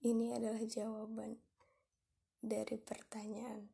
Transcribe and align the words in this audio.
Ini 0.00 0.32
adalah 0.32 0.64
jawaban 0.64 1.36
dari 2.40 2.80
pertanyaan 2.80 3.68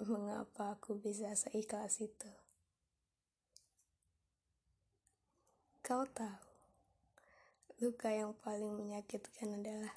mengapa 0.00 0.72
aku 0.72 0.96
bisa 0.96 1.36
seikhlas 1.36 2.00
itu. 2.00 2.32
Kau 5.84 6.08
tahu, 6.08 6.48
luka 7.84 8.08
yang 8.08 8.32
paling 8.40 8.72
menyakitkan 8.72 9.60
adalah 9.60 9.92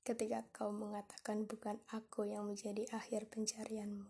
ketika 0.00 0.48
kau 0.48 0.72
mengatakan 0.72 1.44
bukan 1.44 1.76
aku 1.92 2.24
yang 2.24 2.48
menjadi 2.48 2.88
akhir 2.88 3.28
pencarianmu. 3.28 4.08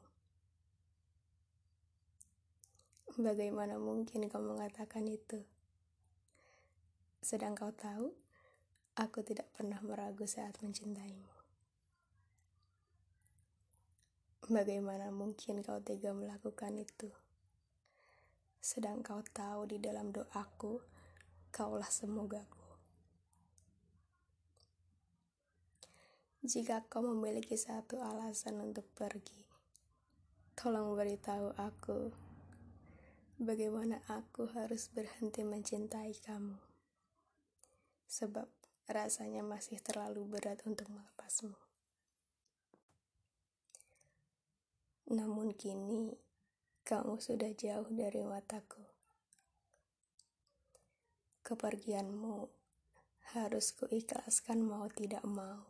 Bagaimana 3.18 3.75
mungkin 3.75 4.30
kau 4.30 4.39
mengatakan 4.39 5.11
itu? 5.11 5.43
Sedang 7.18 7.59
kau 7.59 7.75
tahu, 7.75 8.14
aku 8.93 9.24
tidak 9.24 9.48
pernah 9.56 9.80
meragu 9.80 10.29
saat 10.29 10.61
mencintaimu. 10.61 11.32
Bagaimana 14.53 15.08
mungkin 15.08 15.64
kau 15.64 15.80
tega 15.80 16.12
melakukan 16.12 16.76
itu? 16.76 17.08
Sedang 18.61 19.00
kau 19.00 19.25
tahu 19.25 19.64
di 19.64 19.80
dalam 19.80 20.13
doaku, 20.13 20.76
kaulah 21.49 21.89
semogaku. 21.89 22.61
Jika 26.44 26.85
kau 26.90 27.00
memiliki 27.00 27.57
satu 27.57 28.02
alasan 28.02 28.61
untuk 28.61 28.85
pergi, 28.93 29.46
tolong 30.52 30.93
beritahu 30.93 31.54
aku 31.57 32.12
bagaimana 33.41 34.05
aku 34.11 34.52
harus 34.52 34.92
berhenti 34.92 35.42
mencintai 35.42 36.12
kamu. 36.22 36.61
Sebab 38.06 38.61
rasanya 38.91 39.47
masih 39.47 39.78
terlalu 39.78 40.27
berat 40.27 40.62
untuk 40.67 40.91
melepasmu. 40.91 41.55
Namun 45.12 45.52
kini, 45.52 46.16
kamu 46.83 47.20
sudah 47.20 47.52
jauh 47.52 47.86
dari 47.92 48.24
mataku. 48.24 48.80
Kepergianmu 51.44 52.48
harus 53.36 53.77
kuikhlaskan 53.77 54.64
mau 54.64 54.89
tidak 54.89 55.22
mau. 55.28 55.69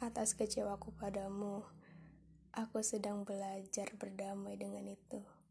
Atas 0.00 0.32
kecewaku 0.32 0.96
padamu, 0.96 1.64
aku 2.52 2.80
sedang 2.80 3.24
belajar 3.28 3.92
berdamai 3.96 4.56
dengan 4.56 4.88
itu. 4.88 5.43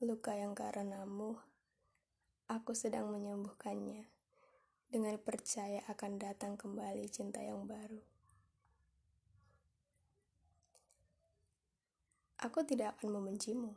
Luka 0.00 0.32
yang 0.32 0.56
karenamu, 0.56 1.36
aku 2.48 2.72
sedang 2.72 3.12
menyembuhkannya 3.12 4.08
dengan 4.88 5.20
percaya 5.20 5.84
akan 5.92 6.16
datang 6.16 6.56
kembali 6.56 7.04
cinta 7.12 7.44
yang 7.44 7.68
baru. 7.68 8.00
Aku 12.40 12.64
tidak 12.64 12.96
akan 12.96 13.20
membencimu. 13.20 13.76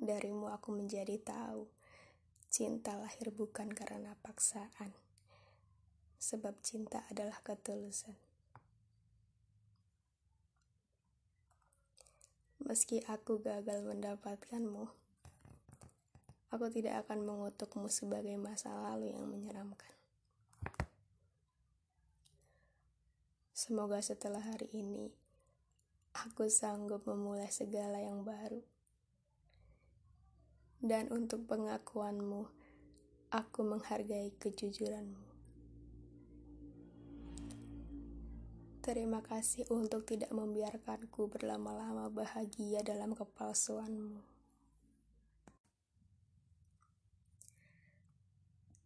Darimu 0.00 0.48
aku 0.48 0.72
menjadi 0.72 1.20
tahu, 1.20 1.68
cinta 2.48 2.96
lahir 2.96 3.28
bukan 3.36 3.68
karena 3.68 4.16
paksaan 4.24 4.96
sebab 6.16 6.56
cinta 6.64 7.04
adalah 7.12 7.44
ketulusan. 7.44 8.29
Meski 12.60 13.00
aku 13.08 13.40
gagal 13.40 13.80
mendapatkanmu, 13.88 14.84
aku 16.52 16.66
tidak 16.68 17.06
akan 17.06 17.24
mengutukmu 17.24 17.88
sebagai 17.88 18.36
masa 18.36 18.68
lalu 18.76 19.16
yang 19.16 19.24
menyeramkan. 19.24 19.94
Semoga 23.56 24.04
setelah 24.04 24.44
hari 24.44 24.68
ini, 24.76 25.08
aku 26.12 26.48
sanggup 26.52 27.08
memulai 27.08 27.48
segala 27.48 28.00
yang 28.00 28.24
baru. 28.24 28.60
Dan 30.80 31.12
untuk 31.12 31.44
pengakuanmu, 31.44 32.48
aku 33.32 33.60
menghargai 33.64 34.32
kejujuranmu. 34.36 35.29
Terima 38.90 39.22
kasih 39.22 39.70
untuk 39.70 40.02
tidak 40.02 40.34
membiarkanku 40.34 41.30
berlama-lama 41.30 42.10
bahagia 42.10 42.82
dalam 42.82 43.14
kepalsuanmu. 43.14 44.18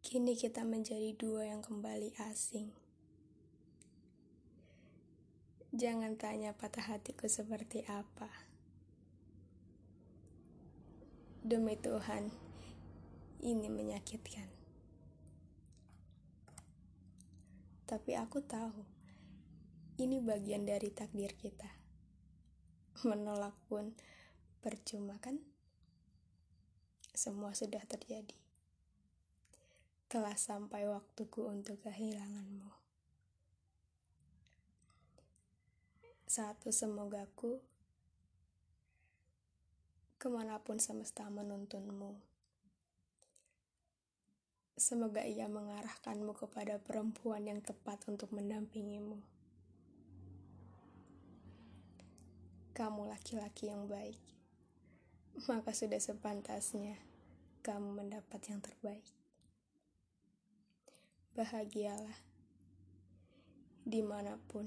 Kini 0.04 0.36
kita 0.36 0.60
menjadi 0.60 1.08
dua 1.16 1.48
yang 1.48 1.64
kembali 1.64 2.20
asing. 2.20 2.68
Jangan 5.72 6.20
tanya 6.20 6.52
patah 6.52 6.84
hatiku 6.84 7.24
seperti 7.24 7.88
apa. 7.88 8.28
Demi 11.40 11.80
Tuhan, 11.80 12.28
ini 13.40 13.72
menyakitkan. 13.72 14.52
Tapi 17.88 18.12
aku 18.20 18.44
tahu 18.44 18.93
ini 19.94 20.18
bagian 20.18 20.66
dari 20.66 20.90
takdir 20.90 21.38
kita. 21.38 21.70
Menolak 23.06 23.54
pun 23.70 23.94
percuma 24.58 25.22
kan? 25.22 25.38
Semua 27.14 27.54
sudah 27.54 27.78
terjadi. 27.86 28.34
Telah 30.10 30.34
sampai 30.34 30.90
waktuku 30.90 31.46
untuk 31.46 31.78
kehilanganmu. 31.86 32.74
Satu 36.26 36.74
semogaku 36.74 37.62
ke 40.18 40.26
mana 40.26 40.58
pun 40.58 40.82
semesta 40.82 41.30
menuntunmu. 41.30 42.18
Semoga 44.74 45.22
ia 45.22 45.46
mengarahkanmu 45.46 46.34
kepada 46.34 46.82
perempuan 46.82 47.46
yang 47.46 47.62
tepat 47.62 48.02
untuk 48.10 48.34
mendampingimu. 48.34 49.22
Kamu 52.74 53.06
laki-laki 53.06 53.70
yang 53.70 53.86
baik, 53.86 54.18
maka 55.46 55.70
sudah 55.70 56.02
sepantasnya 56.02 56.98
kamu 57.62 58.02
mendapat 58.02 58.42
yang 58.50 58.58
terbaik. 58.58 59.06
Bahagialah 61.38 62.18
di 63.86 64.02
mana 64.02 64.34
pun, 64.50 64.66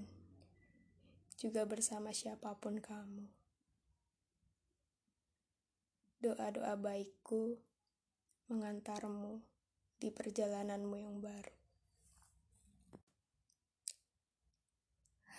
juga 1.36 1.68
bersama 1.68 2.16
siapa 2.16 2.56
pun 2.56 2.80
kamu. 2.80 3.28
Doa-doa 6.24 6.80
baikku 6.80 7.60
mengantarmu 8.48 9.44
di 10.00 10.16
perjalananmu 10.16 10.96
yang 10.96 11.20
baru. 11.20 11.56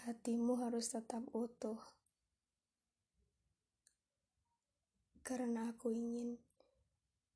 Hatimu 0.04 0.60
harus 0.60 0.92
tetap 0.92 1.24
utuh 1.32 1.97
Karena 5.28 5.68
aku 5.68 5.92
ingin 5.92 6.40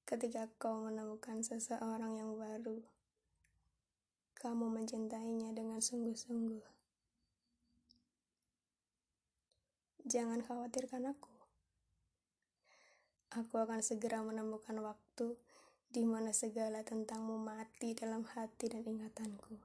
ketika 0.09 0.49
kau 0.57 0.89
menemukan 0.89 1.45
seseorang 1.45 2.17
yang 2.17 2.41
baru, 2.41 2.81
kamu 4.41 4.73
mencintainya 4.73 5.53
dengan 5.53 5.77
sungguh-sungguh. 5.77 6.65
Jangan 10.09 10.41
khawatirkan 10.41 11.05
aku. 11.13 11.37
Aku 13.37 13.61
akan 13.61 13.85
segera 13.85 14.25
menemukan 14.25 14.81
waktu 14.81 15.37
di 15.93 16.09
mana 16.09 16.33
segala 16.33 16.81
tentangmu 16.81 17.37
mati 17.37 17.93
dalam 17.93 18.25
hati 18.25 18.73
dan 18.73 18.89
ingatanku. 18.89 19.61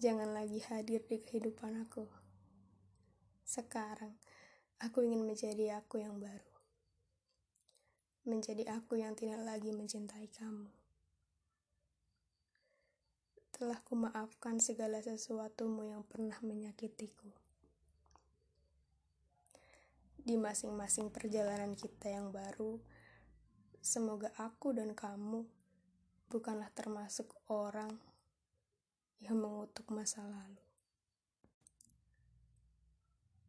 Jangan 0.00 0.32
lagi 0.32 0.64
hadir 0.72 1.04
di 1.04 1.20
kehidupan 1.20 1.84
aku. 1.84 2.08
Sekarang, 3.44 4.16
Aku 4.84 5.00
ingin 5.00 5.24
menjadi 5.24 5.80
aku 5.80 6.04
yang 6.04 6.20
baru. 6.20 6.52
Menjadi 8.28 8.68
aku 8.68 9.00
yang 9.00 9.16
tidak 9.16 9.40
lagi 9.40 9.72
mencintai 9.72 10.28
kamu. 10.28 10.68
Telah 13.56 13.80
kumaafkan 13.80 14.60
segala 14.60 15.00
sesuatumu 15.00 15.88
yang 15.88 16.04
pernah 16.04 16.36
menyakitiku. 16.44 17.32
Di 20.20 20.36
masing-masing 20.36 21.08
perjalanan 21.08 21.72
kita 21.72 22.12
yang 22.12 22.28
baru, 22.28 22.76
semoga 23.80 24.36
aku 24.36 24.76
dan 24.76 24.92
kamu 24.92 25.48
bukanlah 26.28 26.68
termasuk 26.76 27.32
orang 27.48 27.92
yang 29.24 29.40
mengutuk 29.40 29.88
masa 29.88 30.20
lalu. 30.28 30.63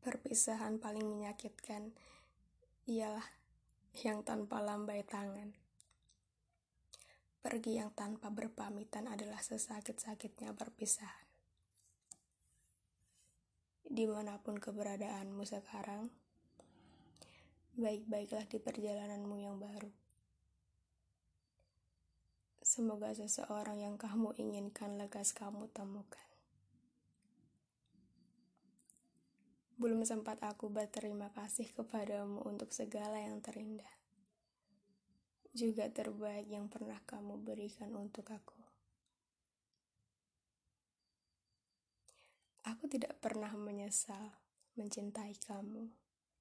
Perpisahan 0.05 0.77
paling 0.77 1.01
menyakitkan 1.01 1.89
ialah 2.85 3.25
yang 4.05 4.21
tanpa 4.21 4.61
lambai 4.61 5.01
tangan. 5.01 5.49
Pergi 7.41 7.81
yang 7.81 7.89
tanpa 7.89 8.29
berpamitan 8.29 9.09
adalah 9.09 9.41
sesakit-sakitnya 9.41 10.53
perpisahan. 10.53 11.25
Di 13.81 14.05
mana 14.05 14.37
pun 14.37 14.61
keberadaanmu 14.61 15.41
sekarang, 15.41 16.13
baik-baiklah 17.73 18.45
di 18.45 18.61
perjalananmu 18.61 19.41
yang 19.41 19.57
baru. 19.57 19.89
Semoga 22.61 23.09
seseorang 23.09 23.81
yang 23.81 23.97
kamu 23.97 24.37
inginkan 24.37 25.01
lekas 25.01 25.33
kamu 25.33 25.65
temukan. 25.73 26.34
Belum 29.75 30.07
sempat 30.07 30.39
aku 30.39 30.71
berterima 30.71 31.27
kasih 31.35 31.67
kepadamu 31.75 32.39
untuk 32.47 32.71
segala 32.71 33.19
yang 33.19 33.43
terindah. 33.43 33.91
Juga 35.51 35.91
terbaik 35.91 36.47
yang 36.47 36.71
pernah 36.71 36.95
kamu 37.03 37.43
berikan 37.43 37.91
untuk 37.99 38.23
aku. 38.31 38.55
Aku 42.71 42.87
tidak 42.87 43.19
pernah 43.19 43.51
menyesal 43.51 44.31
mencintai 44.79 45.35
kamu 45.43 45.91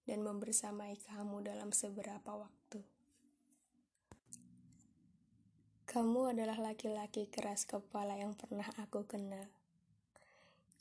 dan 0.07 0.23
membersamai 0.23 0.95
kamu 1.03 1.43
dalam 1.43 1.75
seberapa 1.75 2.39
waktu. 2.39 2.87
Kamu 5.91 6.31
adalah 6.31 6.59
laki-laki 6.59 7.27
keras 7.31 7.67
kepala 7.67 8.15
yang 8.15 8.39
pernah 8.39 8.67
aku 8.79 9.07
kenal 9.11 9.64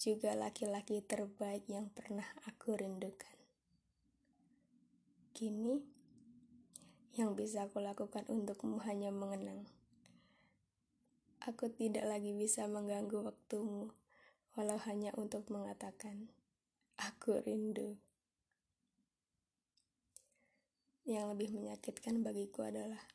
juga 0.04 0.36
laki-laki 0.36 1.00
terbaik 1.00 1.64
yang 1.72 1.88
pernah 1.88 2.28
aku 2.44 2.76
rindukan. 2.76 3.32
Kini, 5.32 5.80
yang 7.16 7.40
bisa 7.40 7.72
aku 7.72 7.80
lakukan 7.80 8.28
untukmu 8.28 8.84
hanya 8.84 9.16
mengenang. 9.16 9.64
Aku 11.48 11.72
tidak 11.72 12.04
lagi 12.04 12.36
bisa 12.36 12.68
mengganggu 12.68 13.32
waktumu, 13.32 13.96
walau 14.60 14.76
hanya 14.84 15.16
untuk 15.16 15.48
mengatakan, 15.48 16.28
aku 17.00 17.40
rindu. 17.40 17.96
Yang 21.08 21.26
lebih 21.32 21.50
menyakitkan 21.56 22.20
bagiku 22.20 22.68
adalah 22.68 23.08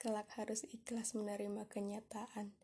kelak 0.00 0.32
harus 0.40 0.64
ikhlas 0.64 1.12
menerima 1.12 1.68
kenyataan 1.68 2.56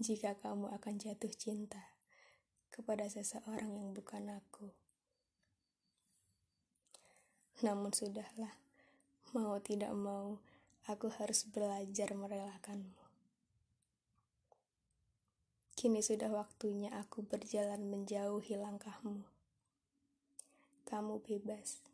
jika 0.00 0.40
kamu 0.40 0.72
akan 0.72 0.96
jatuh 0.96 1.32
cinta 1.36 1.99
kepada 2.80 3.04
seseorang 3.12 3.76
yang 3.76 3.92
bukan 3.92 4.40
aku. 4.40 4.72
Namun 7.60 7.92
sudahlah, 7.92 8.56
mau 9.36 9.60
tidak 9.60 9.92
mau, 9.92 10.40
aku 10.88 11.12
harus 11.12 11.44
belajar 11.44 12.16
merelakanmu. 12.16 12.96
Kini 15.76 16.00
sudah 16.00 16.32
waktunya 16.32 16.88
aku 16.96 17.20
berjalan 17.20 17.84
menjauhi 17.84 18.56
langkahmu. 18.56 19.28
Kamu 20.88 21.20
bebas. 21.20 21.84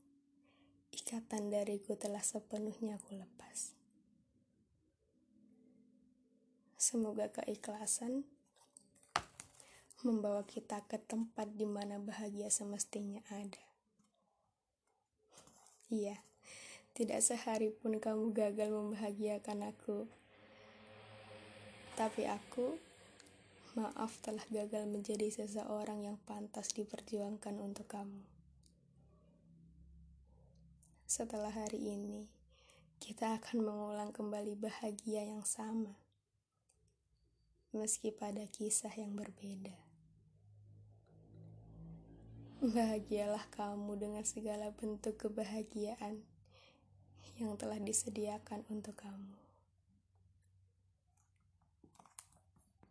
Ikatan 0.94 1.50
dariku 1.50 1.98
telah 1.98 2.22
sepenuhnya 2.22 3.02
aku 3.02 3.18
lepas. 3.18 3.74
Semoga 6.78 7.26
keikhlasan 7.34 8.22
membawa 10.04 10.44
kita 10.44 10.84
ke 10.84 11.00
tempat 11.00 11.48
di 11.56 11.64
mana 11.64 11.96
bahagia 11.96 12.52
semestinya 12.52 13.24
ada. 13.32 13.64
Iya, 15.88 16.18
tidak 16.92 17.22
sehari 17.22 17.70
pun 17.70 17.96
kamu 17.96 18.34
gagal 18.34 18.68
membahagiakan 18.74 19.70
aku. 19.70 20.10
Tapi 21.96 22.28
aku, 22.28 22.76
maaf 23.76 24.20
telah 24.20 24.44
gagal 24.52 24.84
menjadi 24.84 25.28
seseorang 25.32 26.04
yang 26.04 26.18
pantas 26.28 26.72
diperjuangkan 26.76 27.56
untuk 27.60 27.88
kamu. 27.88 28.24
Setelah 31.04 31.54
hari 31.54 31.80
ini, 31.80 32.28
kita 32.98 33.36
akan 33.36 33.62
mengulang 33.62 34.10
kembali 34.10 34.58
bahagia 34.58 35.22
yang 35.24 35.44
sama, 35.46 35.94
meski 37.70 38.10
pada 38.10 38.42
kisah 38.50 38.92
yang 38.98 39.14
berbeda. 39.14 39.74
Bahagialah 42.60 43.46
kamu 43.54 43.94
dengan 44.00 44.24
segala 44.26 44.74
bentuk 44.74 45.16
kebahagiaan 45.16 46.20
yang 47.38 47.54
telah 47.54 47.78
disediakan 47.78 48.64
untuk 48.72 48.98
kamu. 48.98 49.45